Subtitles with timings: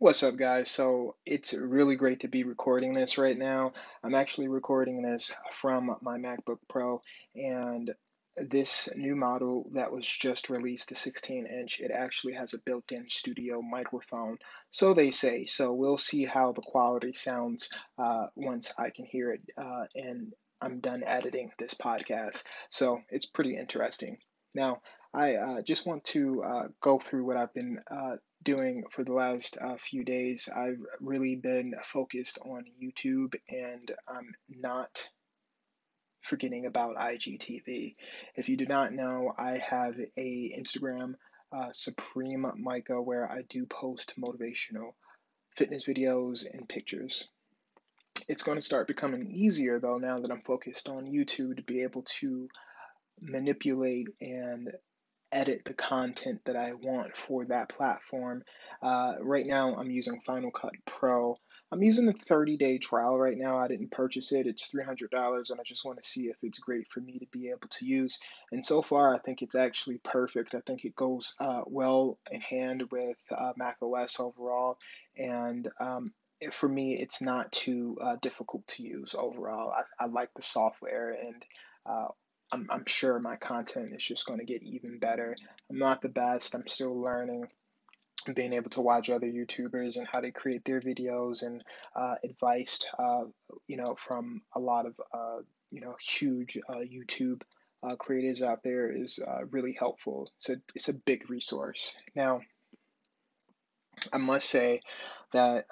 [0.00, 0.70] What's up, guys?
[0.70, 3.74] So it's really great to be recording this right now.
[4.02, 7.02] I'm actually recording this from my MacBook Pro,
[7.34, 7.90] and
[8.34, 12.90] this new model that was just released, the 16 inch, it actually has a built
[12.92, 14.38] in studio microphone.
[14.70, 15.44] So they say.
[15.44, 20.32] So we'll see how the quality sounds uh, once I can hear it uh, and
[20.62, 22.44] I'm done editing this podcast.
[22.70, 24.16] So it's pretty interesting.
[24.54, 24.80] Now,
[25.12, 29.12] I uh, just want to uh, go through what I've been uh, doing for the
[29.12, 30.48] last uh, few days.
[30.54, 35.08] I've really been focused on YouTube and I'm not
[36.22, 37.96] forgetting about IGTV.
[38.36, 41.14] If you do not know, I have a Instagram,
[41.52, 44.94] uh, Supreme Micah, where I do post motivational
[45.56, 47.28] fitness videos and pictures.
[48.28, 51.82] It's going to start becoming easier though now that I'm focused on YouTube to be
[51.82, 52.48] able to
[53.20, 54.70] manipulate and
[55.32, 58.42] edit the content that I want for that platform.
[58.82, 61.36] Uh, right now, I'm using Final Cut Pro.
[61.72, 63.58] I'm using the 30 day trial right now.
[63.58, 66.88] I didn't purchase it, it's $300, and I just want to see if it's great
[66.88, 68.18] for me to be able to use.
[68.50, 70.54] And so far, I think it's actually perfect.
[70.54, 74.78] I think it goes uh, well in hand with uh, Mac OS overall.
[75.16, 76.12] And um,
[76.52, 79.72] for me, it's not too uh, difficult to use overall.
[79.72, 81.44] I, I like the software and
[81.86, 82.08] uh,
[82.52, 85.36] I'm, I'm sure my content is just going to get even better.
[85.68, 86.54] I'm not the best.
[86.54, 87.48] I'm still learning.
[88.34, 91.64] Being able to watch other YouTubers and how they create their videos and
[91.96, 93.24] uh, advice, uh,
[93.66, 95.38] you know, from a lot of uh,
[95.70, 97.40] you know huge uh, YouTube
[97.82, 100.30] uh, creators out there is uh, really helpful.
[100.36, 101.94] It's a it's a big resource.
[102.14, 102.42] Now,
[104.12, 104.82] I must say
[105.32, 105.64] that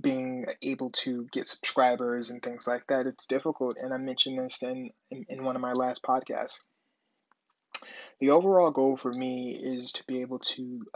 [0.00, 3.78] being able to get subscribers and things like that, it's difficult.
[3.80, 6.58] And I mentioned this in, in, in one of my last podcasts.
[8.20, 10.86] The overall goal for me is to be able to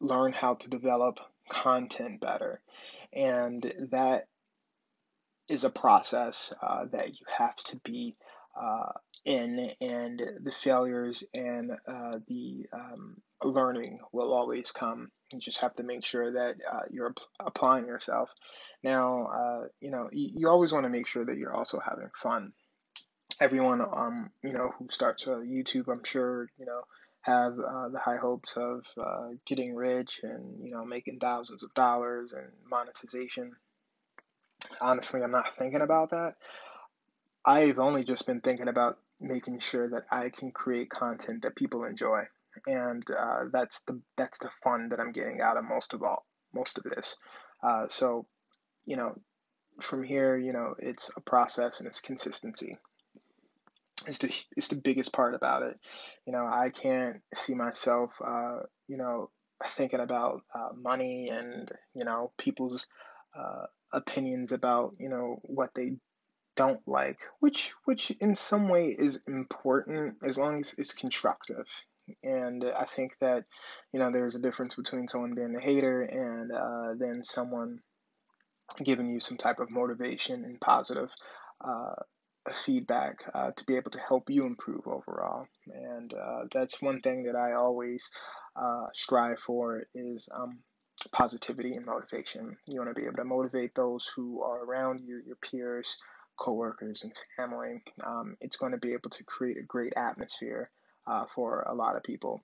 [0.00, 2.60] learn how to develop content better.
[3.12, 4.26] And that
[5.48, 8.16] is a process uh, that you have to be
[8.60, 8.92] uh,
[9.24, 15.10] in, and the failures and uh, the um, learning will always come.
[15.32, 18.30] You just have to make sure that uh, you're applying yourself.
[18.82, 22.10] Now, uh, you know, you, you always want to make sure that you're also having
[22.16, 22.52] fun.
[23.40, 26.82] Everyone, um, you know, who starts a YouTube, I'm sure, you know,
[27.22, 31.72] have uh, the high hopes of uh, getting rich and you know making thousands of
[31.74, 33.52] dollars and monetization.
[34.80, 36.34] Honestly, I'm not thinking about that.
[37.44, 41.84] I've only just been thinking about making sure that I can create content that people
[41.84, 42.24] enjoy,
[42.66, 46.24] and uh, that's the that's the fun that I'm getting out of most of all
[46.52, 47.16] most of this.
[47.62, 48.26] Uh, so,
[48.84, 49.14] you know,
[49.80, 52.76] from here, you know, it's a process and it's consistency.
[54.06, 55.78] It's the it's the biggest part about it.
[56.26, 59.30] You know, I can't see myself, uh, you know,
[59.66, 62.86] thinking about uh, money and you know people's
[63.38, 65.92] uh, opinions about you know what they
[66.56, 71.66] don't like, which which in some way is important as long as it's constructive.
[72.22, 73.44] And I think that
[73.92, 77.80] you know there's a difference between someone being a hater and uh, then someone
[78.82, 81.10] giving you some type of motivation and positive
[81.64, 81.94] uh,
[82.52, 85.46] feedback uh, to be able to help you improve overall.
[85.72, 88.10] And uh, that's one thing that I always
[88.56, 90.60] uh, strive for is um,
[91.12, 92.56] positivity and motivation.
[92.66, 95.96] You want to be able to motivate those who are around you, your peers,
[96.38, 97.82] coworkers, and family.
[98.04, 100.70] Um, it's going to be able to create a great atmosphere
[101.06, 102.42] uh, for a lot of people.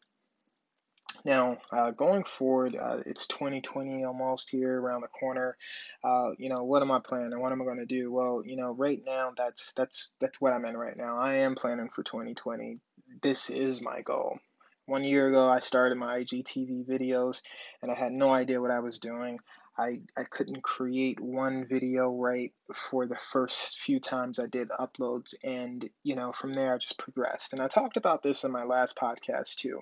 [1.24, 5.56] Now, uh, going forward, uh, it's 2020 almost here around the corner.
[6.04, 7.40] Uh, you know, what am I planning?
[7.40, 8.12] What am I going to do?
[8.12, 11.18] Well, you know, right now that's that's that's what I'm in right now.
[11.18, 12.80] I am planning for 2020.
[13.22, 14.38] This is my goal.
[14.86, 17.42] One year ago, I started my IGTV videos,
[17.82, 19.40] and I had no idea what I was doing.
[19.78, 25.34] I, I couldn't create one video right for the first few times I did uploads.
[25.44, 27.52] And, you know, from there I just progressed.
[27.52, 29.80] And I talked about this in my last podcast too.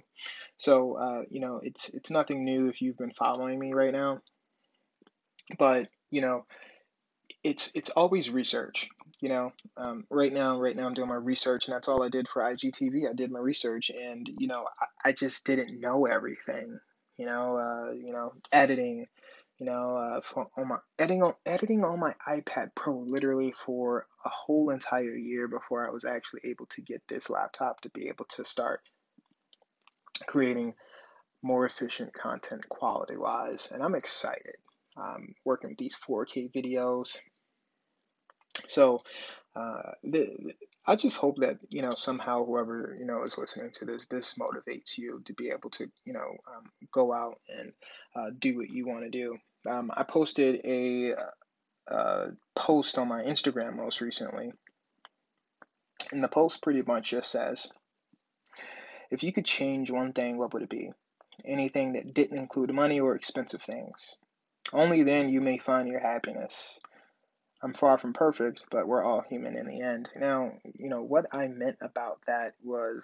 [0.57, 4.21] So, uh, you know, it's, it's nothing new if you've been following me right now.
[5.59, 6.47] But, you know,
[7.45, 8.89] it's, it's always research.
[9.21, 12.09] You know, um, right now, right now I'm doing my research, and that's all I
[12.09, 13.09] did for IGTV.
[13.09, 16.79] I did my research, and you know, I, I just didn't know everything.
[17.17, 19.07] You know, uh, you know, editing,
[19.61, 24.07] you know, uh, for, on my editing on editing on my iPad Pro literally for
[24.25, 28.09] a whole entire year before I was actually able to get this laptop to be
[28.09, 28.81] able to start
[30.27, 30.75] creating
[31.43, 33.69] more efficient content quality wise.
[33.73, 34.57] And I'm excited.
[34.97, 37.19] Um, working with these 4K videos.
[38.69, 39.01] So
[39.57, 40.53] uh, the,
[40.87, 44.35] I just hope that you know somehow whoever you know is listening to this, this
[44.35, 47.73] motivates you to be able to you know um, go out and
[48.17, 49.39] uh, do what you want to do.
[49.69, 51.15] Um, I posted a
[51.89, 54.53] uh, post on my Instagram most recently,
[56.11, 57.73] and the post pretty much just says,
[59.11, 60.91] "If you could change one thing, what would it be?
[61.45, 64.17] Anything that didn't include money or expensive things.
[64.73, 66.81] Only then you may find your happiness."
[67.65, 70.11] I'm far from perfect, but we're all human in the end.
[70.15, 73.03] Now, you know, what I meant about that was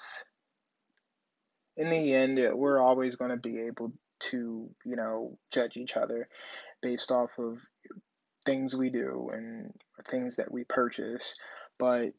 [1.79, 3.95] in the end, uh, we're always going to be able
[4.31, 6.29] to, you know, judge each other
[6.83, 7.59] based off of
[8.45, 9.73] things we do and
[10.11, 11.37] things that we purchase.
[11.79, 12.13] But,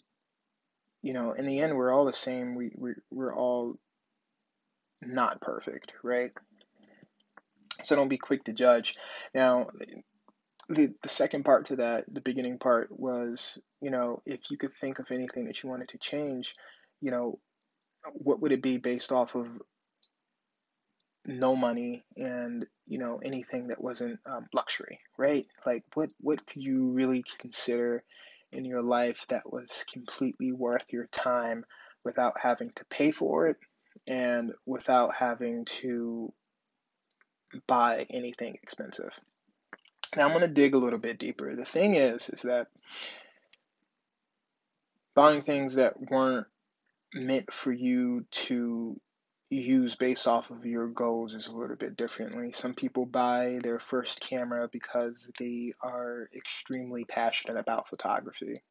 [1.04, 2.56] you know, in the end, we're all the same.
[2.56, 3.78] We, we, we're all
[5.00, 6.32] not perfect, right?
[7.84, 8.96] So don't be quick to judge.
[9.36, 9.68] Now,
[10.70, 14.72] the the second part to that, the beginning part was, you know, if you could
[14.80, 16.56] think of anything that you wanted to change,
[17.02, 17.40] you know,
[18.14, 19.48] what would it be based off of
[21.26, 25.46] no money and you know anything that wasn't um, luxury, right?
[25.66, 28.04] Like what what could you really consider
[28.52, 31.64] in your life that was completely worth your time
[32.04, 33.58] without having to pay for it
[34.08, 36.34] and without having to
[37.68, 39.14] buy anything expensive?
[40.16, 41.56] Now I'm going to dig a little bit deeper.
[41.56, 42.68] The thing is, is that
[45.16, 46.48] buying things that weren't
[47.14, 49.00] meant for you to
[49.50, 52.54] use based off of your goals is a little bit differently.
[52.54, 58.62] Some people buy their first camera because they are extremely passionate about photography.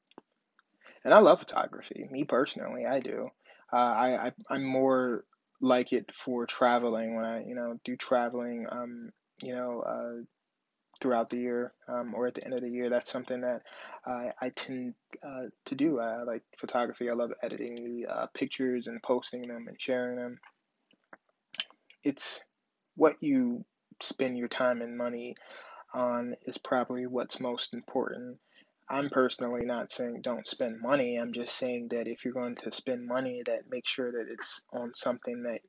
[1.05, 2.09] And I love photography.
[2.11, 3.29] Me personally, I do.
[3.73, 5.25] Uh, I, I I'm more
[5.61, 8.67] like it for traveling when I you know do traveling.
[8.71, 9.11] Um,
[9.43, 10.25] you know, uh,
[11.01, 12.91] throughout the year um, or at the end of the year.
[12.91, 13.63] That's something that
[14.07, 16.01] uh, I tend uh, to do.
[16.01, 17.11] I like photography.
[17.11, 20.39] I love editing the uh, pictures and posting them and sharing them.
[22.05, 22.43] It's
[22.97, 23.65] what you
[24.01, 25.35] spend your time and money
[25.95, 28.39] on is probably what's most important.
[28.89, 31.17] I'm personally not saying don't spend money.
[31.17, 34.63] I'm just saying that if you're going to spend money, that make sure that it's
[34.73, 35.61] on something that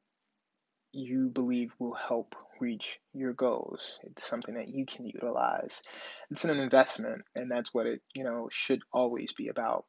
[0.94, 4.00] you believe will help reach your goals.
[4.04, 5.82] It's something that you can utilize.
[6.30, 9.86] It's an investment, and that's what it you know should always be about.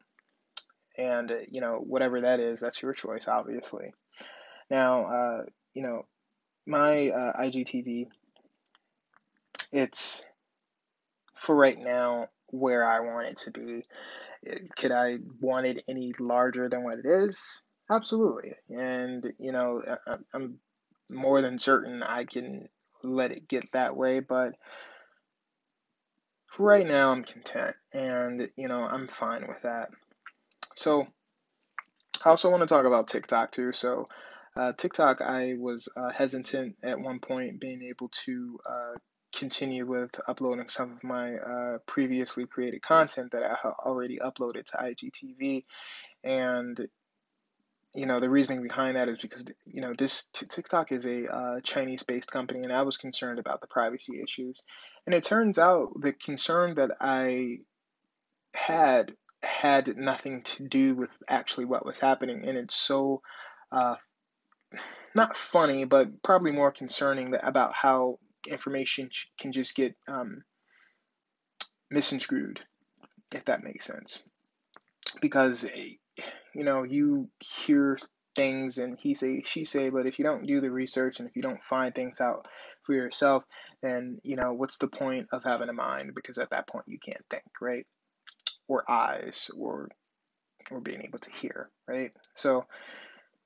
[0.96, 3.92] And uh, you know whatever that is, that's your choice, obviously.
[4.70, 5.42] Now, uh,
[5.74, 6.06] you know
[6.66, 8.06] my uh, IGTV,
[9.72, 10.24] it's
[11.40, 13.82] for right now where I want it to be.
[14.76, 17.64] Could I want it any larger than what it is?
[17.90, 18.54] Absolutely.
[18.70, 20.58] And you know I, I'm
[21.12, 22.68] more than certain I can
[23.02, 24.54] let it get that way, but
[26.46, 29.90] for right now I'm content and you know I'm fine with that.
[30.74, 31.06] So
[32.24, 33.72] I also want to talk about TikTok too.
[33.72, 34.06] So
[34.54, 38.98] uh, TikTok, I was uh, hesitant at one point being able to uh,
[39.34, 44.66] continue with uploading some of my uh, previously created content that I had already uploaded
[44.66, 45.64] to IGTV,
[46.22, 46.78] and
[47.94, 51.60] you know the reasoning behind that is because you know this TikTok is a uh,
[51.62, 54.62] Chinese-based company, and I was concerned about the privacy issues,
[55.06, 57.58] and it turns out the concern that I
[58.54, 59.12] had
[59.42, 63.22] had nothing to do with actually what was happening, and it's so
[63.70, 63.96] uh,
[65.14, 70.44] not funny, but probably more concerning that, about how information can just get um,
[71.90, 72.60] misconstrued,
[73.34, 74.20] if that makes sense,
[75.20, 75.66] because
[76.54, 77.98] you know, you hear
[78.34, 81.36] things and he say, she say, but if you don't do the research and if
[81.36, 82.46] you don't find things out
[82.84, 83.44] for yourself,
[83.82, 86.14] then, you know, what's the point of having a mind?
[86.14, 87.86] Because at that point you can't think, right?
[88.68, 89.88] Or eyes or
[90.70, 92.12] or being able to hear, right?
[92.34, 92.66] So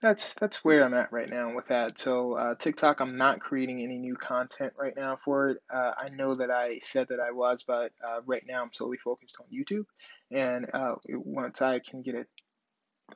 [0.03, 1.99] that's that's where I'm at right now with that.
[1.99, 5.59] So uh, TikTok, I'm not creating any new content right now for it.
[5.73, 8.99] Uh, I know that I said that I was, but uh, right now I'm solely
[8.99, 9.87] focused on YouTube.
[10.31, 12.29] And uh, once I can get it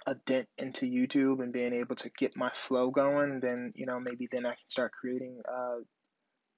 [0.07, 4.01] a dent into YouTube and being able to get my flow going, then you know
[4.01, 5.79] maybe then I can start creating uh,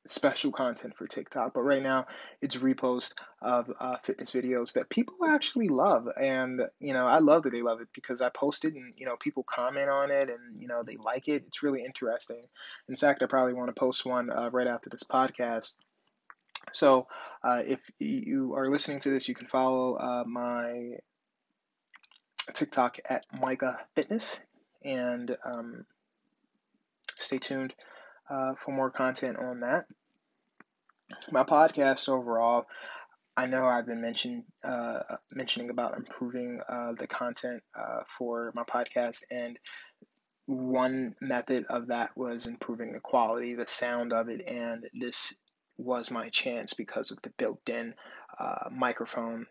[0.06, 1.54] special content for TikTok.
[1.54, 2.06] But right now,
[2.40, 7.44] it's repost of uh, fitness videos that people actually love, and you know I love
[7.44, 10.30] that they love it because I post it and you know people comment on it
[10.30, 11.44] and you know they like it.
[11.46, 12.42] It's really interesting.
[12.88, 15.72] In fact, I probably want to post one uh, right after this podcast.
[16.72, 17.08] So,
[17.42, 20.92] uh, if you are listening to this, you can follow uh, my
[22.54, 24.40] TikTok at Micah Fitness,
[24.84, 25.87] and um,
[27.18, 27.75] stay tuned
[28.28, 29.87] uh, for more content on that.
[31.30, 32.66] My podcast overall,
[33.37, 38.64] I know I've been mention, uh, mentioning about improving uh, the content uh, for my
[38.64, 39.58] podcast, and
[40.46, 45.32] one method of that was improving the quality, the sound of it, and this
[45.78, 47.94] was my chance because of the built-in
[48.38, 49.46] uh, microphone,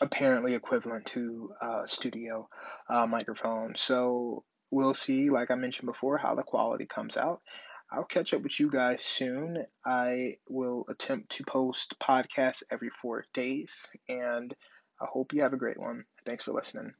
[0.00, 2.48] apparently equivalent to a studio
[2.88, 3.74] uh, microphone.
[3.76, 7.40] So we'll see, like I mentioned before, how the quality comes out.
[7.92, 9.64] I'll catch up with you guys soon.
[9.84, 14.54] I will attempt to post podcasts every four days, and
[15.00, 16.04] I hope you have a great one.
[16.24, 16.92] Thanks for listening.